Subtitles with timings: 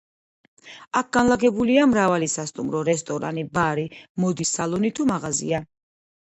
[1.01, 3.85] აქ განლაგებულია მრავალი სასტუმრო, რესტორანი, ბარი,
[4.25, 5.63] მოდის სალონი თუ მაღაზია.